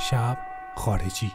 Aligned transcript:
شب 0.00 0.38
خارجی. 0.74 1.32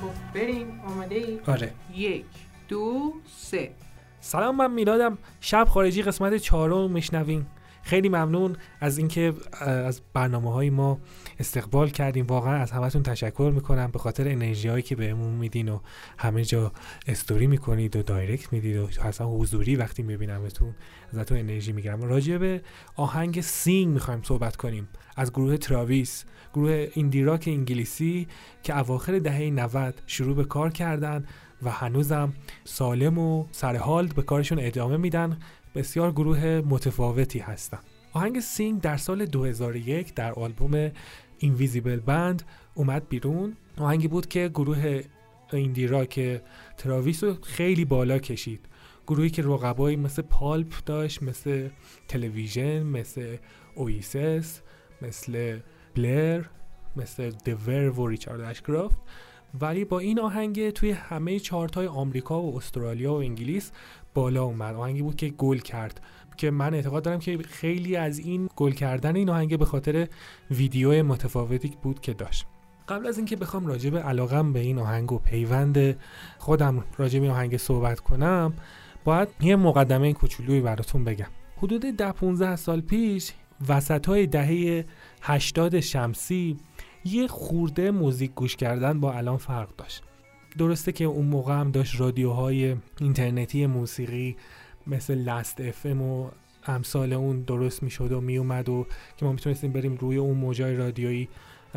خب 0.00 0.10
بریم 0.34 0.80
آماده 0.86 1.14
ای؟ 1.14 1.40
آره. 1.46 1.72
یک 1.94 2.24
دو 2.68 3.12
سه. 3.36 3.70
سلام 4.20 4.56
من 4.56 4.70
میلادم. 4.70 5.18
شب 5.40 5.68
خارجی 5.68 6.02
قسمت 6.02 6.36
چهارم 6.36 6.90
میشنویم 6.90 7.46
خیلی 7.82 8.08
ممنون 8.08 8.56
از 8.80 8.98
اینکه 8.98 9.34
از 9.60 10.00
برنامه 10.12 10.52
های 10.52 10.70
ما 10.70 10.98
استقبال 11.38 11.90
کردین 11.90 12.26
واقعا 12.26 12.56
از 12.56 12.70
همتون 12.70 13.02
تشکر 13.02 13.52
می‌کنم. 13.54 13.90
به 13.90 13.98
خاطر 13.98 14.28
انرژی 14.28 14.68
هایی 14.68 14.82
که 14.82 14.96
بهمون 14.96 15.34
میدین 15.34 15.68
و 15.68 15.78
همه 16.18 16.44
جا 16.44 16.72
استوری 17.06 17.46
می‌کنید 17.46 17.96
و 17.96 18.02
دایرکت 18.02 18.52
می‌دید 18.52 18.76
و 18.76 18.88
اصلا 19.02 19.26
حضوری 19.26 19.76
وقتی 19.76 20.02
میبینمتون 20.02 20.74
ازتون 21.12 21.38
انرژی 21.38 21.72
می‌گیرم. 21.72 22.02
راجع 22.02 22.38
به 22.38 22.60
آهنگ 22.96 23.40
Sing 23.40 23.92
می‌خوایم 23.92 24.22
صحبت 24.22 24.56
کنیم. 24.56 24.88
از 25.16 25.32
گروه 25.32 25.56
تراویس 25.56 26.24
گروه 26.54 26.88
indie 26.94 27.22
rock 27.22 27.44
انگلیسی 27.46 28.28
که 28.62 28.78
اواخر 28.78 29.18
دهه 29.18 29.50
90 29.50 30.02
شروع 30.06 30.36
به 30.36 30.44
کار 30.44 30.70
کردن 30.70 31.24
و 31.62 31.70
هنوزم 31.70 32.32
سالم 32.64 33.18
و 33.18 33.46
سرحال 33.52 34.06
به 34.06 34.22
کارشون 34.22 34.58
ادامه 34.60 34.96
میدن. 34.96 35.38
بسیار 35.74 36.12
گروه 36.12 36.62
متفاوتی 36.66 37.38
هستن. 37.38 37.78
آهنگ 38.12 38.40
Sing 38.40 38.80
در 38.80 38.96
سال 38.96 39.26
2001 39.26 40.14
در 40.14 40.32
آلبوم 40.32 40.90
Invisible 41.38 42.00
Band 42.00 42.42
اومد 42.74 43.08
بیرون. 43.08 43.56
آهنگی 43.78 44.08
بود 44.08 44.26
که 44.26 44.48
گروه 44.48 45.02
indie 45.52 45.86
rock 45.86 46.40
تراویس 46.76 47.24
رو 47.24 47.34
خیلی 47.42 47.84
بالا 47.84 48.18
کشید. 48.18 48.68
گروهی 49.06 49.30
که 49.30 49.42
رقبایی 49.42 49.96
مثل 49.96 50.22
پالپ 50.22 50.84
داشت 50.86 51.22
مثل 51.22 51.68
تلویژن 52.08 52.82
مثل 52.82 53.36
اوئیسیس 53.74 54.60
مثل 55.02 55.58
بلر 55.96 56.44
مثل 56.96 57.30
د 57.44 58.00
ورو 58.00 58.06
ریچارد 58.06 58.40
اشکرافت. 58.40 58.98
ولی 59.60 59.84
با 59.84 59.98
این 59.98 60.20
آهنگ 60.20 60.70
توی 60.70 60.90
همه 60.90 61.40
چارت 61.40 61.74
های 61.74 61.86
آمریکا 61.86 62.42
و 62.42 62.56
استرالیا 62.56 63.12
و 63.12 63.16
انگلیس 63.16 63.72
بالا 64.18 64.44
اومد. 64.44 64.74
آهنگی 64.74 65.02
بود 65.02 65.16
که 65.16 65.28
گل 65.28 65.58
کرد. 65.58 66.00
که 66.36 66.50
من 66.50 66.74
اعتقاد 66.74 67.04
دارم 67.04 67.18
که 67.18 67.38
خیلی 67.38 67.96
از 67.96 68.18
این 68.18 68.48
گل 68.56 68.72
کردن 68.72 69.16
این 69.16 69.30
آهنگ 69.30 69.58
به 69.58 69.64
خاطر 69.64 70.08
ویدیو 70.50 71.02
متفاوتی 71.02 71.72
بود 71.82 72.00
که 72.00 72.12
داشت. 72.12 72.46
قبل 72.88 73.06
از 73.06 73.16
اینکه 73.16 73.36
بخوام 73.36 73.66
راجع 73.66 73.90
به 73.90 74.02
علاقم 74.02 74.52
به 74.52 74.60
این 74.60 74.78
آهنگ 74.78 75.12
و 75.12 75.18
پیوند 75.18 75.96
خودم 76.38 76.84
راجع 76.96 77.20
به 77.20 77.30
آهنگ 77.30 77.56
صحبت 77.56 78.00
کنم 78.00 78.52
باید 79.04 79.28
یه 79.40 79.56
مقدمه 79.56 80.12
کوچولویی 80.12 80.60
براتون 80.60 81.04
بگم. 81.04 81.30
حدود 81.56 81.80
ده 81.80 82.12
15 82.12 82.56
سال 82.56 82.80
پیش 82.80 83.32
وسط 83.68 84.06
های 84.06 84.26
دهه 84.26 84.84
80 85.22 85.80
شمسی 85.80 86.56
یه 87.04 87.26
خورده 87.26 87.90
موزیک 87.90 88.34
گوش 88.34 88.56
کردن 88.56 89.00
با 89.00 89.12
الان 89.12 89.36
فرق 89.36 89.76
داشت. 89.76 90.02
درسته 90.58 90.92
که 90.92 91.04
اون 91.04 91.26
موقع 91.26 91.54
هم 91.54 91.70
داشت 91.70 92.00
رادیوهای 92.00 92.76
اینترنتی 93.00 93.66
موسیقی 93.66 94.36
مثل 94.86 95.14
لست 95.14 95.60
اف 95.60 95.86
ام 95.86 96.02
و 96.02 96.30
امثال 96.66 97.12
اون 97.12 97.40
درست 97.40 97.82
می‌شد 97.82 98.12
و 98.12 98.20
میومد 98.20 98.68
و 98.68 98.86
که 99.16 99.24
ما 99.24 99.32
می‌تونستیم 99.32 99.72
بریم 99.72 99.96
روی 99.96 100.16
اون 100.16 100.36
موجای 100.36 100.76
رادیویی 100.76 101.28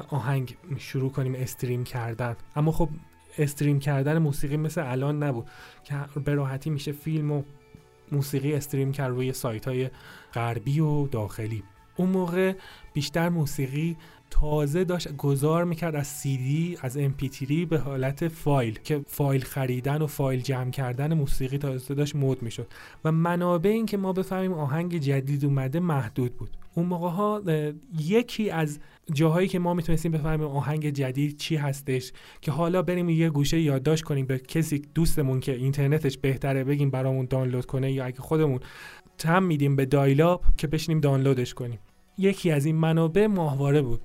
آهنگ 0.09 0.57
شروع 0.77 1.11
کنیم 1.11 1.35
استریم 1.35 1.83
کردن. 1.83 2.35
اما 2.55 2.71
خب 2.71 2.89
استریم 3.37 3.79
کردن 3.79 4.17
موسیقی 4.17 4.57
مثل 4.57 4.91
الان 4.91 5.23
نبود 5.23 5.45
که 5.83 5.95
به 6.25 6.33
راحتی 6.33 6.69
میشه 6.69 6.91
فیلم 6.91 7.31
و 7.31 7.43
موسیقی 8.11 8.53
استریم 8.53 8.91
کرد 8.91 9.11
روی 9.11 9.33
سایت 9.33 9.67
های 9.67 9.89
غربی 10.33 10.79
و 10.79 11.07
داخلی. 11.07 11.63
اون 12.01 12.09
موقع 12.09 12.53
بیشتر 12.93 13.29
موسیقی 13.29 13.97
تازه 14.29 14.83
داشت 14.83 15.17
گذار 15.17 15.63
می‌کرد 15.63 15.95
از 15.95 16.23
CD 16.23 16.77
از 16.81 16.97
MP3 16.97 17.51
به 17.69 17.77
حالت 17.77 18.27
فایل 18.27 18.79
که 18.83 19.01
فایل 19.07 19.41
خریدن 19.41 20.01
و 20.01 20.07
فایل 20.07 20.41
جمع 20.41 20.71
کردن 20.71 21.13
موسیقی 21.13 21.57
تازه 21.57 21.93
داشت 21.93 22.15
مد 22.15 22.41
می‌شد. 22.41 22.67
و 23.05 23.11
منابع 23.11 23.69
این 23.69 23.85
که 23.85 23.97
ما 23.97 24.13
بفهمیم 24.13 24.53
آهنگ 24.53 24.97
جدید 24.97 25.45
اومده 25.45 25.79
محدود 25.79 26.35
بود. 26.35 26.49
اون 26.75 26.85
موقع 26.85 27.09
ها 27.09 27.41
یکی 27.99 28.49
از 28.49 28.79
جاهایی 29.13 29.47
که 29.47 29.59
ما 29.59 29.73
می‌تونستیم 29.73 30.11
بفهمیم 30.11 30.47
آهنگ 30.47 30.89
جدید 30.89 31.37
چی 31.37 31.55
هستش 31.55 32.11
که 32.41 32.51
حالا 32.51 32.81
بریم 32.81 33.09
یه 33.09 33.29
گوشه 33.29 33.59
یادداشت 33.59 34.03
کنیم 34.03 34.25
به 34.25 34.39
کسی 34.39 34.81
دوستمون 34.95 35.39
که 35.39 35.55
اینترنتش 35.55 36.17
بهتره 36.17 36.63
بگیم 36.63 36.89
برامون 36.89 37.25
دانلود 37.29 37.65
کنه 37.65 37.91
یا 37.91 38.05
اگه 38.05 38.19
خودمون 38.19 38.59
تم 39.17 39.43
میدیم 39.43 39.75
به 39.75 39.85
دایلاب 39.85 40.43
که 40.57 40.67
بشینیم 40.67 40.99
دانلودش 40.99 41.53
کنیم. 41.53 41.79
یکی 42.17 42.51
از 42.51 42.65
این 42.65 42.75
منابع 42.75 43.27
ماهواره 43.27 43.81
بود. 43.81 44.01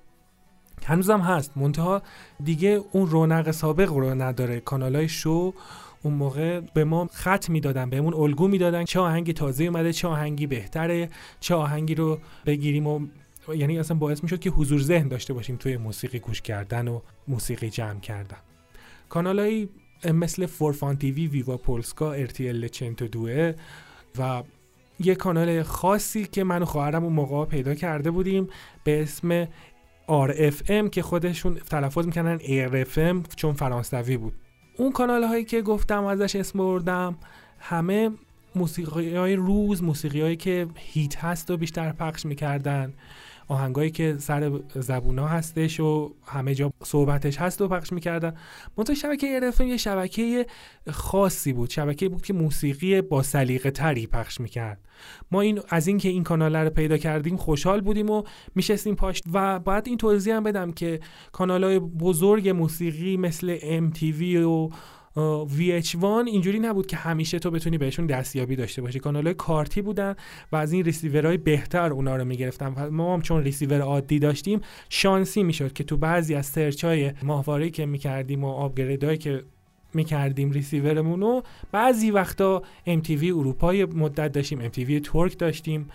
هنوزم 0.84 1.20
هست. 1.20 1.56
منتها 1.56 2.02
دیگه 2.44 2.80
اون 2.92 3.06
رونق 3.06 3.50
سابق 3.50 3.92
رو 3.92 4.14
نداره. 4.14 4.60
کانالای 4.60 5.08
شو 5.08 5.54
اون 6.02 6.14
موقع 6.14 6.60
به 6.60 6.84
ما 6.84 7.08
خط 7.12 7.50
می‌دادن 7.50 7.90
بهمون 7.90 8.14
الگو 8.14 8.48
می‌دادن 8.48 8.84
چه 8.84 9.00
آهنگی 9.00 9.32
تازه 9.32 9.64
اومده 9.64 9.92
چه 9.92 10.08
آهنگی 10.08 10.46
بهتره 10.46 11.10
چه 11.40 11.54
آهنگی 11.54 11.94
رو 11.94 12.18
بگیریم 12.46 12.86
و 12.86 13.06
یعنی 13.54 13.78
اصلا 13.78 13.96
باعث 13.96 14.22
می‌شد 14.22 14.38
که 14.38 14.50
حضور 14.50 14.80
ذهن 14.80 15.08
داشته 15.08 15.34
باشیم 15.34 15.56
توی 15.56 15.76
موسیقی 15.76 16.18
گوش 16.18 16.42
کردن 16.42 16.88
و 16.88 17.00
موسیقی 17.28 17.70
جمع 17.70 18.00
کردن. 18.00 18.38
کانالایی 19.08 19.68
مثل 20.14 20.46
فورفان 20.46 20.96
تیوی 20.96 21.26
ویوا 21.26 21.56
پولسکا 21.56 22.12
ارتیل 22.12 22.68
چنتو 22.68 23.08
دوه 23.08 23.52
و 24.18 24.42
یه 25.00 25.14
کانال 25.14 25.62
خاصی 25.62 26.24
که 26.26 26.44
من 26.44 26.62
و 26.62 26.64
خواهرم 26.64 27.04
اون 27.04 27.12
موقع 27.12 27.44
پیدا 27.44 27.74
کرده 27.74 28.10
بودیم 28.10 28.48
به 28.84 29.02
اسم 29.02 29.44
RFM 30.08 30.90
که 30.92 31.02
خودشون 31.02 31.54
تلفظ 31.54 32.06
می‌کنن 32.06 32.38
RFM 32.38 33.34
چون 33.36 33.52
فرانسوی 33.52 34.16
بود. 34.16 34.32
اون 34.76 34.92
کانال 34.92 35.24
هایی 35.24 35.44
که 35.44 35.62
گفتم 35.62 36.04
ازش 36.04 36.36
اسم 36.36 36.58
بردم 36.58 37.18
همه 37.58 38.10
موسیقی 38.54 39.16
های 39.16 39.36
روز 39.36 39.82
موسیقی 39.82 40.20
هایی 40.20 40.36
که 40.36 40.66
هیت 40.74 41.24
هست 41.24 41.50
و 41.50 41.56
بیشتر 41.56 41.92
پخش 41.92 42.26
می‌کردن. 42.26 42.92
آهنگایی 43.48 43.90
که 43.90 44.16
سر 44.18 44.60
زبونا 44.74 45.26
هستش 45.26 45.80
و 45.80 46.14
همه 46.26 46.54
جا 46.54 46.72
صحبتش 46.84 47.36
هست 47.36 47.60
و 47.60 47.68
پخش 47.68 47.92
می‌کردن. 47.92 48.34
منتها 48.76 48.94
شبکه 48.94 49.40
RFM 49.40 49.60
یه 49.60 49.76
شبکه 49.76 50.46
خاصی 50.90 51.52
بود 51.52 51.70
شبکه 51.70 52.08
بود 52.08 52.22
که 52.22 52.32
موسیقی 52.32 53.02
با 53.02 53.22
سلیقه 53.22 53.70
تری 53.70 54.06
پخش 54.06 54.40
می‌کرد. 54.40 54.80
ما 55.30 55.40
این 55.40 55.60
از 55.68 55.86
اینکه 55.86 56.08
این 56.08 56.24
کانال 56.24 56.56
رو 56.56 56.70
پیدا 56.70 56.96
کردیم 56.96 57.36
خوشحال 57.36 57.80
بودیم 57.80 58.10
و 58.10 58.22
میشستیم 58.54 58.94
پاش 58.94 59.22
و 59.32 59.58
باید 59.58 59.88
این 59.88 59.98
توضیح 59.98 60.34
هم 60.34 60.42
بدم 60.42 60.72
که 60.72 61.00
کانال 61.32 61.64
های 61.64 61.78
بزرگ 61.78 62.48
موسیقی 62.48 63.16
مثل 63.16 63.58
MTV 63.58 64.22
و 64.36 64.70
VH1 65.58 66.04
اینجوری 66.04 66.58
نبود 66.58 66.86
که 66.86 66.96
همیشه 66.96 67.38
تو 67.38 67.50
بتونی 67.50 67.78
بهشون 67.78 68.06
دستیابی 68.06 68.56
داشته 68.56 68.82
باشی. 68.82 68.98
کانال 68.98 69.32
کارتی 69.32 69.82
بودن 69.82 70.14
و 70.52 70.56
از 70.56 70.72
این 70.72 70.84
ریسیورهای 70.84 71.36
بهتر 71.36 71.92
اونا 71.92 72.16
رو 72.16 72.24
می‌گرفتن. 72.24 72.88
ما 72.88 73.14
هم 73.14 73.22
چون 73.22 73.42
ریسیور 73.42 73.80
عادی 73.80 74.18
داشتیم 74.18 74.60
شانسی 74.88 75.42
می‌شد 75.42 75.72
که 75.72 75.84
تو 75.84 75.96
بعضی 75.96 76.34
از 76.34 76.46
search 76.46 76.84
های 76.84 77.12
ماهواره 77.22 77.70
که 77.70 77.86
می‌کردیم 77.86 78.44
و 78.44 78.48
upgrade 78.48 78.97
هایی 78.97 79.18
که 79.18 79.44
می‌کردیم 79.94 80.50
ریسیورمون 80.50 81.20
رو 81.20 81.42
بعضی 81.72 82.10
وقتا 82.10 82.62
MTV 82.86 83.24
اروپا 83.24 83.74
یه 83.74 83.86
مدت 83.86 84.32
داشتیم 84.32 84.68
MTV 84.68 85.00
ترک 85.04 85.38
داشتیم. 85.38 85.88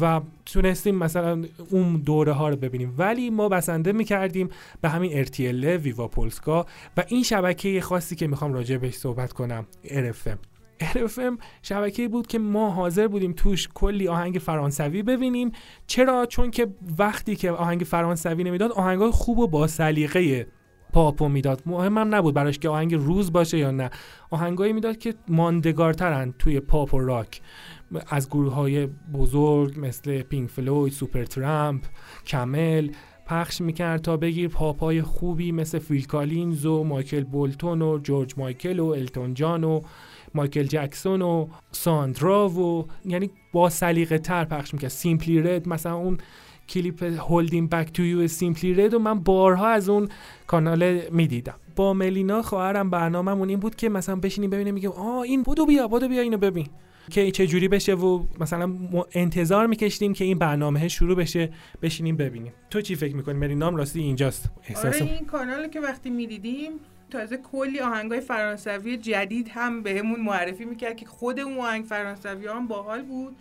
و 0.00 0.20
تونستیم 0.46 0.94
مثلا 0.94 1.44
اون 1.70 1.96
دوره 1.96 2.32
ها 2.32 2.48
رو 2.48 2.56
ببینیم. 2.56 2.94
ولی 2.98 3.30
ما 3.30 3.48
بسنده 3.48 3.92
می‌کردیم 3.92 4.48
به 4.80 4.88
همین 4.88 5.24
RTL 5.24 5.64
ویوا 5.64 6.08
پولسکا 6.08 6.66
و 6.96 7.04
این 7.08 7.22
شبکه 7.22 7.80
خاصی 7.80 8.16
که 8.16 8.26
می‌خوام 8.26 8.52
راجع 8.52 8.76
بهش 8.76 8.94
صحبت 8.94 9.32
کنم 9.32 9.66
RFM 9.84 10.38
RFM 10.80 11.42
شبکه 11.62 12.08
بود 12.08 12.26
که 12.26 12.38
ما 12.38 12.70
حاضر 12.70 13.08
بودیم 13.08 13.32
توش 13.32 13.68
کلی 13.74 14.08
آهنگ 14.08 14.34
فرانسوی 14.34 15.02
ببینیم. 15.02 15.52
چرا؟ 15.86 16.26
چون 16.26 16.50
که 16.50 16.66
وقتی 16.98 17.36
که 17.36 17.50
آهنگ 17.50 17.80
فرانسوی 17.80 18.44
نمی‌داد 18.44 18.72
آهنگای 18.72 19.10
خوب 19.10 19.38
و 19.38 19.48
با 19.48 19.66
سلیقه 19.66 20.46
پاپو 20.92 21.28
می‌داد. 21.28 21.62
مهمم 21.66 22.14
نبود 22.14 22.34
براش 22.34 22.58
که 22.58 22.68
آهنگ 22.68 22.94
روز 22.94 23.32
باشه 23.32 23.58
یا 23.58 23.70
نه. 23.70 23.90
آهنگایی 24.30 24.72
می‌داد 24.72 24.98
که 24.98 25.14
ماندگارترن 25.28 26.34
توی 26.38 26.60
پاپ 26.60 26.94
و 26.94 26.98
راک. 26.98 27.40
از 28.08 28.28
گروه 28.28 28.54
های 28.54 28.86
بزرگ 28.86 29.74
مثل 29.76 30.22
پینک 30.22 30.50
فلوید، 30.50 30.92
سوپر 30.92 31.24
ترامپ، 31.24 31.84
کمل 32.26 32.90
پخش 33.26 33.60
می‌کرد 33.60 34.00
تا 34.00 34.16
بگیر 34.16 34.48
پاپ 34.48 34.80
های 34.80 35.02
خوبی 35.02 35.52
مثل 35.52 35.78
فیل 35.78 36.06
کالینز 36.06 36.66
و 36.66 36.84
مایکل 36.84 37.24
بولتون 37.24 37.82
و 37.82 37.98
جورج 37.98 38.34
مایکل 38.36 38.78
و 38.78 38.86
التون 38.86 39.34
جان 39.34 39.64
و 39.64 39.80
مایکل 40.34 40.62
جکسون 40.62 41.22
و 41.22 41.46
ساندرا 41.72 42.48
و 42.48 42.86
یعنی 43.04 43.30
با 43.52 43.68
سلیقه 43.68 44.18
تر 44.18 44.44
پخش 44.44 44.74
می‌کرد. 44.74 44.90
سیمپلی 44.90 45.42
رد 45.42 45.68
مثلا 45.68 45.94
اون 45.94 46.18
کلیپ 46.68 47.02
Holding 47.02 47.70
Back 47.70 47.92
the 47.92 48.02
Years 48.04 48.28
سیمپلی 48.28 48.74
رد 48.74 48.94
رو 48.94 48.98
من 48.98 49.20
بارها 49.20 49.68
از 49.68 49.88
اون 49.88 50.08
کانال 50.46 51.00
می‌دیدم. 51.10 51.54
با 51.76 51.94
ملینا 51.94 52.42
خواهرم 52.42 52.90
برنامه‌مون 52.90 53.48
این 53.48 53.60
بود 53.60 53.74
که 53.74 53.88
مثلا 53.88 54.16
بشینیم 54.16 54.50
ببینیم 54.50 54.74
میگم 54.74 54.90
آه 54.90 55.20
این 55.20 55.42
بودو 55.42 55.66
بیا 55.66 55.88
بودو 55.88 56.08
بیا 56.08 56.22
اینو 56.22 56.38
ببین. 56.38 56.66
که 57.10 57.30
چه 57.30 57.46
جوری 57.46 57.68
بشه 57.68 57.94
و 57.94 58.24
مثلا 58.40 58.72
انتظار 59.12 59.66
میکشیدیم 59.66 60.12
که 60.12 60.24
این 60.24 60.38
برنامه 60.38 60.88
شروع 60.88 61.16
بشه 61.16 61.50
بشینیم 61.82 62.16
ببینیم. 62.16 62.52
تو 62.70 62.80
چی 62.80 62.94
فکر 62.96 63.16
می‌کنی؟ 63.16 63.38
ملینام 63.38 63.76
راستی 63.76 64.00
اینجاست. 64.00 64.50
احساس 64.68 65.02
آره 65.02 65.12
این 65.12 65.26
کانال 65.26 65.68
که 65.68 65.80
وقتی 65.80 66.10
می‌دیدیم 66.10 66.72
تازه 67.10 67.36
کلی 67.36 67.80
آهنگای 67.80 68.20
فرانسوی 68.20 68.96
جدید 68.96 69.48
هم 69.48 69.82
بهمون 69.82 70.20
معرفی 70.20 70.64
می‌کرد 70.64 70.96
که 70.96 71.06
خود 71.06 71.40
اون 71.40 71.58
آهنگ 71.58 71.84
فرانسوی 71.84 72.46
هم 72.46 72.66
باحال 72.66 73.02
بود. 73.02 73.36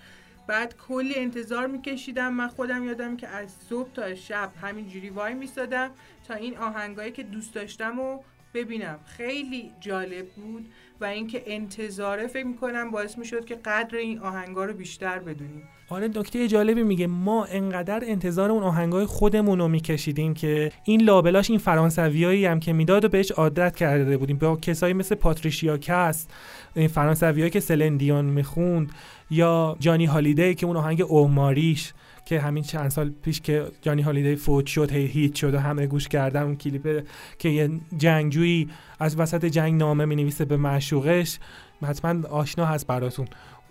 بعد 0.48 0.76
کلی 0.88 1.16
انتظار 1.16 1.68
میکشیدم. 1.68 2.34
من 2.34 2.48
خودم 2.48 2.84
یادم 2.84 3.18
که 3.18 3.28
از 3.28 3.56
صبح 3.70 3.90
تا 3.94 4.16
شب 4.16 4.52
همینجوری 4.62 5.10
وای 5.10 5.34
میستادم 5.34 5.90
تا 6.28 6.34
این 6.34 6.58
آهنگایی 6.58 7.12
که 7.12 7.24
دوست 7.24 7.54
داشتم 7.54 8.00
و 8.00 8.20
ببینم. 8.54 9.00
خیلی 9.06 9.72
جالب 9.80 10.26
بود 10.30 10.70
و 11.02 11.06
اینکه 11.06 11.44
انتظاره 11.46 12.28
فکر 12.28 12.46
می‌کنم 12.46 12.92
باعث 12.92 13.18
می‌شد 13.18 13.46
که 13.46 13.56
قدر 13.56 13.98
این 13.98 14.20
آهنگا 14.20 14.66
رو 14.66 14.74
بیشتر 14.74 15.20
بدونیم. 15.20 15.64
آره 15.90 16.08
نکته 16.08 16.48
جالبی 16.48 16.84
میگه. 16.84 17.08
ما 17.08 17.46
انقدر 17.46 18.02
انتظار 18.04 18.52
اون 18.52 18.64
آهنگای 18.64 19.06
خودمون 19.06 19.60
رو 19.60 19.68
میکشیدیم 19.68 20.34
که 20.34 20.72
این 20.84 21.02
لابلاش 21.02 21.50
این 21.50 21.60
فرانسویایی 21.60 22.46
هم 22.46 22.60
که 22.60 22.74
می‌داد 22.74 23.06
و 23.06 23.10
بهش 23.10 23.32
عادت 23.32 23.76
کرده 23.76 24.18
بودیم. 24.18 24.38
با 24.38 24.56
کسایی 24.56 24.94
مثل 24.94 25.16
پاتریشیا 25.16 25.78
کس 25.78 26.28
این 26.76 26.88
فرانسویایی 26.88 27.52
که 27.52 27.60
سلندیان 27.60 28.26
می‌خوند 28.26 28.92
یا 29.32 29.78
جانی 29.80 30.06
هالیدی 30.06 30.56
که 30.56 30.66
اون 30.66 30.78
آهنگ 30.78 31.02
اوماریش. 31.02 31.94
که 32.30 32.40
همین 32.40 32.64
چند 32.64 32.90
سال 32.90 33.10
پیش 33.10 33.42
که 33.42 33.66
جانی 33.82 34.02
هالیدی 34.02 34.36
فوت 34.36 34.66
شد 34.66 34.92
هی 34.92 35.06
هیت 35.06 35.36
شد 35.36 35.54
و 35.54 35.60
همه 35.60 35.88
گوش 35.88 36.08
کردن 36.08 36.44
اون 36.44 36.56
کلیپ 36.56 37.06
که 37.40 37.50
یه 37.50 37.70
جنگجویی 37.98 38.70
از 39.00 39.20
وسط 39.20 39.46
جنگ 39.46 39.80
نامه 39.80 40.06
می 40.06 40.16
نویسه 40.16 40.46
به 40.46 40.58
معشوقش 40.58 41.40
حتما 41.84 42.28
آشنا 42.28 42.66
هست 42.66 42.88
براتون. 42.88 43.28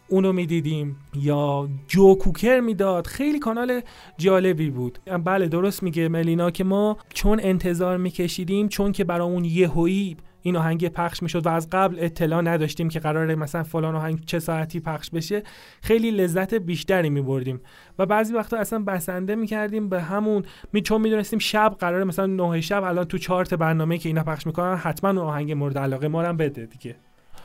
اونو 0.09 0.33
می‌دیدیم 0.33 0.97
یا 1.15 1.69
جو 1.89 2.15
کوکر 2.15 2.61
می‌داد. 2.61 3.07
خیلی 3.07 3.39
کانال 3.39 3.81
جالبی 4.17 4.71
بود. 4.71 4.99
بله 5.25 5.49
درست 5.49 5.83
میگه 5.83 6.09
ملینا 6.09 6.51
که 6.51 6.65
ما 6.65 6.97
چون 7.15 7.41
انتظار 7.43 7.97
میکشیدیم 7.97 8.69
چون 8.69 8.93
که 8.93 9.05
برامون 9.05 9.45
یهویی 9.45 10.17
این 10.43 10.57
آهنگ 10.57 10.89
پخش 10.89 11.23
می‌شد 11.23 11.47
و 11.47 11.49
از 11.49 11.69
قبل 11.73 11.97
اطلاع 12.01 12.43
نداشتیم 12.43 12.89
که 12.89 13.01
قراره 13.01 13.35
مثلا 13.35 13.63
فلان 13.63 13.95
آهنگ 13.95 14.25
چه 14.25 14.39
ساعتی 14.39 14.81
پخش 14.81 15.11
بشه 15.11 15.43
خیلی 15.83 16.11
لذت 16.11 16.55
بیشتری 16.55 17.11
میبردیم. 17.11 17.61
و 17.99 18.07
بعضی 18.07 18.35
وقتا 18.35 18.57
اصلا 18.57 18.79
بسنده 18.79 19.35
می‌کردیم 19.35 19.89
به 19.89 20.03
همون 20.03 20.45
می 20.73 20.83
چون 20.83 21.01
می‌دونستیم 21.01 21.39
شب 21.39 21.77
قراره 21.79 22.05
مثلا 22.05 22.27
نه 22.27 22.61
شب 22.61 22.83
الان 22.83 23.05
تو 23.05 23.19
چارت 23.19 23.55
برنامه 23.55 23.99
که 23.99 24.09
اینا 24.09 24.25
پخش 24.25 24.47
می‌کنن 24.47 24.77
حتما 24.77 25.11
اون 25.11 25.19
آهنگ 25.19 25.53
مورد 25.53 25.79
علاقه 25.79 26.09
ما 26.09 26.23
هم 26.23 26.37
بده 26.37 26.67
دیگه. 26.67 26.97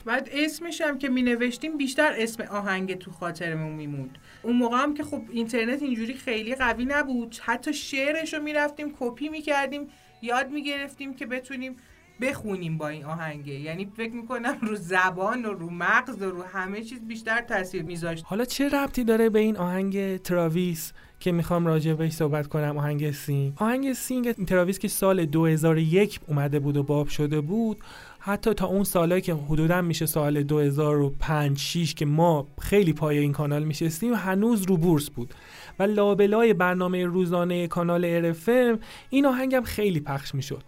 بعد 0.06 0.30
اسمش 0.34 0.82
هم 0.82 0.98
که 0.98 1.10
می 1.10 1.22
نوشتیم 1.22 1.78
بیشتر 1.78 2.14
اسم 2.18 2.44
آهنگ 2.44 2.98
تو 2.98 3.12
خاطرمون 3.12 3.72
میموند. 3.72 4.18
اون 4.44 4.56
موقع 4.56 4.78
هم 4.78 4.94
که 4.94 5.04
خب 5.04 5.22
اینترنت 5.32 5.82
اینجوری 5.82 6.14
خیلی 6.14 6.56
قوی 6.56 6.86
نبود 6.86 7.36
حتی 7.44 7.74
شعرش 7.74 8.34
رو 8.34 8.44
می‌رفتیم 8.44 8.94
کپی 9.00 9.30
می‌کردیم 9.30 9.88
یاد 10.22 10.52
می‌گرفتیم 10.52 11.14
که 11.14 11.26
بتونیم 11.26 11.76
بخونیم 12.24 12.78
با 12.78 12.88
این 12.88 13.06
آهنگه. 13.06 13.54
یعنی 13.54 13.92
فکر 13.98 14.14
می‌کنم 14.14 14.58
رو 14.62 14.76
زبان 14.76 15.46
و 15.46 15.54
رو 15.54 15.70
مغز 15.70 16.22
و 16.22 16.26
رو 16.26 16.44
همه 16.44 16.82
چیز 16.82 17.08
بیشتر 17.08 17.42
تاثیر 17.42 17.84
میذاشت. 17.84 18.24
حالا 18.28 18.46
چه 18.46 18.70
ربطی 18.70 19.04
داره 19.04 19.30
به 19.30 19.40
این 19.40 19.58
آهنگ 19.58 20.18
تراویس 20.18 20.94
که 21.20 21.32
می‌خوام 21.32 21.66
راجع 21.66 21.94
بهش 21.94 22.14
صحبت 22.14 22.48
کنم؟ 22.48 22.78
آهنگ 22.78 23.12
Sing. 23.12 23.54
آهنگ 23.56 23.94
Sing 23.94 24.32
تراویس 24.46 24.80
که 24.80 24.88
سال 24.88 25.26
2001 25.26 26.20
اومده 26.28 26.60
بود 26.60 26.78
و 26.78 26.84
باب 26.84 27.08
شده 27.08 27.42
بود 27.42 27.78
حتی 28.20 28.54
تا 28.54 28.66
اون 28.66 28.84
سالایی 28.84 29.22
که 29.22 29.34
حدودا 29.34 29.82
میشه 29.82 30.06
سال 30.06 30.44
2005 30.44 31.58
6 31.58 31.94
که 31.94 32.06
ما 32.06 32.48
خیلی 32.62 32.94
پای 32.94 33.18
این 33.18 33.32
کانال 33.32 33.64
میشستیم 33.64 34.14
هنوز 34.14 34.64
رو 34.64 34.78
بورس 34.78 35.10
بود. 35.10 35.34
و 35.80 35.84
لابلای 35.84 36.54
برنامه 36.54 37.06
روزانه 37.06 37.68
کانال 37.68 38.06
ارفم 38.06 38.80
این 39.10 39.26
آهنگم 39.26 39.62
خیلی 39.64 40.00
پخش 40.00 40.36
می‌شد. 40.36 40.64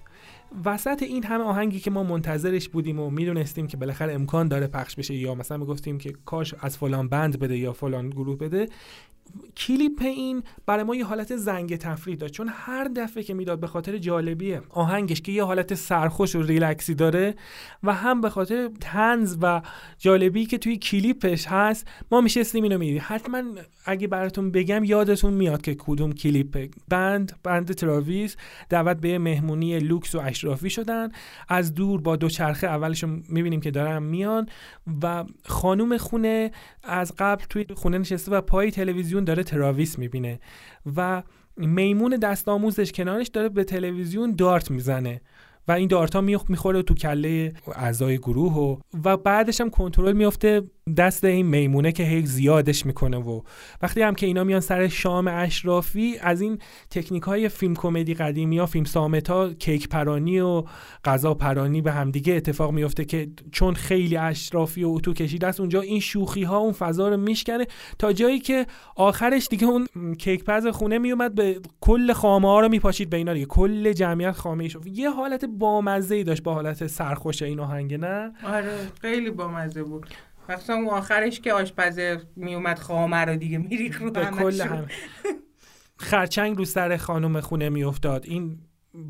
وسط 0.65 1.03
این 1.03 1.23
همه 1.23 1.43
آهنگی 1.43 1.79
که 1.79 1.91
ما 1.91 2.03
منتظرش 2.03 2.69
بودیم 2.69 2.99
و 2.99 3.09
می‌دونستیم 3.09 3.67
که 3.67 3.77
بالاخره 3.77 4.13
امکان 4.13 4.47
داره 4.47 4.67
پخش 4.67 4.95
بشه 4.95 5.13
یا 5.13 5.35
مثلا 5.35 5.57
می‌گفتیم 5.57 5.97
که 5.97 6.13
کاش 6.25 6.53
از 6.59 6.77
فلان 6.77 7.07
بند 7.07 7.39
بده 7.39 7.57
یا 7.57 7.73
فلان 7.73 8.09
گروه 8.09 8.37
بده 8.37 8.69
کلیپ 9.57 10.01
این 10.01 10.43
برای 10.65 10.83
ما 10.83 10.95
یه 10.95 11.05
حالت 11.05 11.35
زنگ 11.35 11.75
تفریح 11.75 12.15
داشت. 12.15 12.33
چون 12.33 12.49
هر 12.53 12.83
دفعه 12.83 13.23
که 13.23 13.33
می‌داد 13.33 13.59
به 13.59 13.67
خاطر 13.67 13.97
جالبیه 13.97 14.61
آهنگش 14.69 15.21
که 15.21 15.31
یه 15.31 15.43
حالت 15.43 15.73
سرخوش 15.73 16.35
و 16.35 16.41
ریلکسی 16.41 16.95
داره 16.95 17.35
و 17.83 17.93
هم 17.93 18.21
به 18.21 18.29
خاطر 18.29 18.69
تنز 18.81 19.37
و 19.41 19.61
جالبی 19.97 20.45
که 20.45 20.57
توی 20.57 20.77
کلیپش 20.77 21.47
هست 21.47 21.87
ما 22.11 22.21
میشستیم 22.21 22.63
اینو 22.63 22.77
میدیم. 22.77 23.01
حتما 23.05 23.43
اگه 23.85 24.07
براتون 24.07 24.51
بگم 24.51 24.83
یادتون 24.83 25.33
میاد 25.33 25.61
که 25.61 25.75
کدوم 25.79 26.13
کلیپ 26.13 26.71
بند 26.89 27.39
بند 27.43 27.73
تراویس 27.73 28.35
دعوت 28.69 28.97
به 28.97 29.19
مهمونی 29.19 29.79
لوکس 29.79 30.15
و 30.15 30.19
اشرافی 30.19 30.69
شدن. 30.69 31.09
از 31.49 31.73
دور 31.73 32.01
با 32.01 32.15
دوچرخه 32.15 32.67
اولشون 32.67 33.23
می‌بینیم 33.29 33.61
که 33.61 33.71
دارن 33.71 34.03
میان 34.03 34.49
و 35.03 35.25
خانوم 35.45 35.97
خونه 35.97 36.51
از 36.83 37.13
قبل 37.17 37.43
توی 37.49 37.65
خونه 37.73 37.97
نشسته 37.97 38.31
و 38.31 38.41
پای 38.41 38.71
تلویزیون 38.71 39.14
داره 39.23 39.43
تراویس 39.43 39.99
می‌بینه 39.99 40.39
و 40.95 41.23
میمون 41.57 42.15
دست 42.15 42.47
آموزش 42.47 42.91
کنارش 42.91 43.27
داره 43.27 43.49
به 43.49 43.63
تلویزیون 43.63 44.35
دارت 44.35 44.71
می‌زنه. 44.71 45.21
و 45.67 45.71
این 45.71 45.87
دارتا 45.87 46.21
می‌خوره 46.21 46.81
تو 46.81 46.93
کله 46.93 47.53
اعضای 47.75 48.17
گروه 48.17 48.53
و, 48.53 48.77
و 49.03 49.17
بعدش 49.17 49.61
هم 49.61 49.69
کنترل 49.69 50.13
میفته 50.13 50.61
دست 50.97 51.23
این 51.23 51.45
میمونه 51.45 51.91
که 51.91 52.03
هی 52.03 52.25
زیادش 52.25 52.85
می‌کنه 52.85 53.17
و 53.17 53.41
وقتی 53.81 54.01
هم 54.01 54.15
که 54.15 54.25
اینا 54.25 54.43
میان 54.43 54.59
سر 54.59 54.87
شام 54.87 55.27
اشرافی 55.27 56.17
از 56.21 56.41
این 56.41 56.59
تکنیک 56.89 57.23
های 57.23 57.49
فیلم 57.49 57.75
کمدی 57.75 58.13
قدیمی 58.13 58.57
ها 58.57 58.65
فیلم 58.65 58.85
سامتا 58.85 59.53
کیک 59.53 59.89
پرانی 59.89 60.39
و 60.39 60.63
غذا 61.05 61.33
پرانی 61.33 61.81
به 61.81 61.91
همدیگه 61.91 62.33
اتفاق 62.33 62.71
میفته 62.71 63.05
که 63.05 63.27
چون 63.51 63.73
خیلی 63.73 64.17
اشرافی 64.17 64.83
و 64.83 64.89
اتو 64.89 65.13
کشیده 65.13 65.47
است 65.47 65.59
اونجا 65.59 65.81
این 65.81 65.99
شوخی 65.99 66.43
ها 66.43 66.57
اون 66.57 66.71
فضا 66.71 67.09
رو 67.09 67.17
میشکنه 67.17 67.67
تا 67.99 68.13
جایی 68.13 68.39
که 68.39 68.65
آخرش 68.95 69.47
دیگه 69.47 69.67
اون 69.67 70.15
کیک 70.15 70.43
پز 70.43 70.67
خونه 70.67 70.97
میومد 70.97 71.35
به 71.35 71.59
کل 71.81 72.13
خامه 72.13 72.47
ها 72.47 72.59
رو 72.59 72.69
میپاشید 72.69 73.09
به 73.09 73.17
اینا 73.17 73.33
دیگه 73.33 73.45
کل 73.45 73.93
جمعیت 73.93 74.31
خامه 74.31 74.67
شد 74.67 74.87
یه 74.87 75.09
حالت 75.09 75.45
بامزه 75.57 76.15
ای 76.15 76.23
داشت 76.23 76.43
با 76.43 76.53
حالت 76.53 76.87
سرخوش 76.87 77.41
این 77.41 77.59
آهنگ 77.59 77.93
نه؟ 77.93 78.31
آره 78.43 78.77
خیلی 79.01 79.31
بامزه 79.31 79.83
بود. 79.83 80.07
مخصوصا 80.49 80.73
اون 80.73 80.87
آخرش 80.87 81.39
که 81.39 81.53
آشپز 81.53 81.99
میومد 82.35 82.79
خامه 82.79 83.17
رو 83.17 83.35
دیگه 83.35 83.57
میریخ 83.57 84.01
رو 84.01 84.11
کل 84.11 84.61
هم. 84.61 84.87
خرچنگ 85.97 86.57
رو 86.57 86.65
سر 86.65 86.97
خانم 86.97 87.39
خونه 87.39 87.69
میافتاد. 87.69 88.25
این 88.25 88.59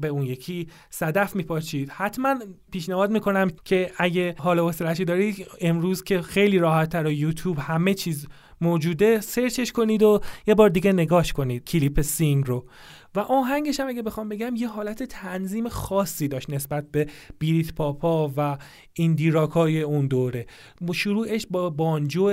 به 0.02 0.08
اون 0.08 0.24
یکی 0.24 0.68
صدف 0.90 1.36
میپاچید. 1.36 1.90
حتما 1.90 2.36
پیشنهاد 2.72 3.12
می‌کنم 3.12 3.52
که 3.66 3.92
اگه 3.98 4.36
حال 4.38 4.60
و 4.60 4.72
دارید 5.08 5.48
امروز 5.62 6.04
که 6.04 6.22
خیلی 6.22 6.60
راحت 6.60 6.96
و 6.96 7.12
یوتیوب 7.12 7.60
همه 7.60 7.94
چیز 7.94 8.28
موجوده 8.62 9.22
سرچش 9.22 9.72
کنید 9.72 10.04
و 10.04 10.22
یه 10.48 10.56
بار 10.56 10.70
دیگه 10.70 10.94
نگاش 10.94 11.34
کنید. 11.34 11.64
کلیپ 11.64 12.02
سینگ 12.02 12.48
رو. 12.48 12.66
و 13.16 13.20
آهنگش 13.20 13.80
هم 13.80 13.88
اگه 13.88 14.02
بخوام 14.02 14.30
بگم 14.30 14.56
یه 14.56 14.68
حالت 14.68 15.04
تنظیم 15.04 15.70
خاصی 15.70 16.28
داشت 16.28 16.50
نسبت 16.50 16.92
به 16.92 17.08
بیریت 17.40 17.74
پاپا 17.74 18.32
و 18.38 18.58
این 18.94 19.16
indie 19.16 19.46
rock 19.46 19.70
های 19.70 19.82
اون 19.82 20.08
دوره. 20.08 20.46
شروعش 20.94 21.48
با 21.50 21.70
بانجو 21.70 22.32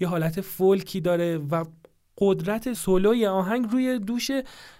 یه 0.00 0.08
حالت 0.08 0.40
فولکی 0.40 1.00
داره 1.00 1.38
و 1.38 1.64
قدرت 2.18 2.72
سولوی 2.72 3.26
آهنگ 3.26 3.66
روی 3.70 3.98
دوش 3.98 4.30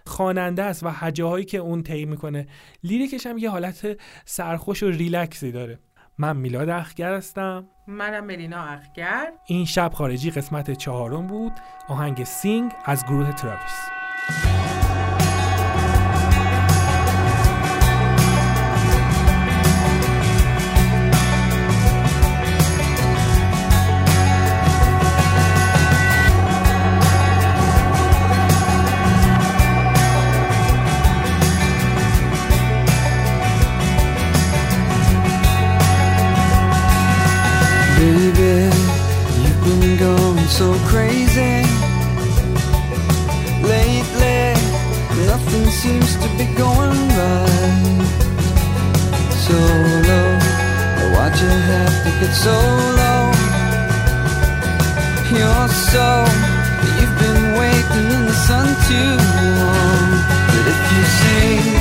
خواننده 0.07 0.63
است 0.63 0.83
و 0.83 0.89
هجاهایی 0.89 1.45
که 1.45 1.59
اون 1.59 1.83
طی 1.83 2.05
می‌کنه. 2.05 2.47
lyric 2.85 3.15
ش 3.15 3.27
هم 3.27 3.39
یه 3.39 3.51
حالت 3.51 4.01
سرخوش 4.25 4.83
و 4.83 4.87
ریلکسی 4.87 5.53
داره. 5.53 5.79
من 6.19 6.37
میلاد 6.37 6.69
اخگر 6.69 7.15
هستم. 7.15 7.69
منم 7.87 8.25
ملینا 8.25 8.63
اخگر. 8.63 9.33
این 9.47 9.65
شب 9.65 9.91
خارجی 9.95 10.31
قسمت 10.31 10.71
چهارم 10.71 11.27
بود. 11.27 11.53
آهنگ 11.89 12.25
Sing 12.25 12.73
از 12.85 13.05
گروه 13.07 13.33
تراویس. 13.33 14.82
Baby, 38.03 38.67
you've 39.43 39.63
been 39.63 39.97
going 39.97 40.47
so 40.49 40.75
crazy. 40.91 41.63
Lately, 43.63 44.43
nothing 45.31 45.67
seems 45.71 46.17
to 46.17 46.29
be 46.37 46.47
going 46.59 46.99
right. 47.15 48.03
So 49.47 49.55
low, 50.09 50.31
why'd 51.15 51.35
you 51.43 51.55
have 51.71 51.97
to 52.03 52.11
get 52.19 52.35
so 52.35 52.57
low? 52.99 53.23
You're 55.31 55.69
so, 55.93 56.09
you've 56.99 57.17
been 57.23 57.45
waiting 57.61 58.07
in 58.17 58.23
the 58.27 58.37
sun 58.49 58.67
too 58.91 59.15
long. 59.63 60.09
But 60.51 60.65
if 60.73 60.81
you 60.93 61.05
sing 61.21 61.72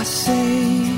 I 0.00 0.02
say 0.02 0.89